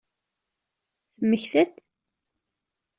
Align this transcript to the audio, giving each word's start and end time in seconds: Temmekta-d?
Temmekta-d? 1.15 1.73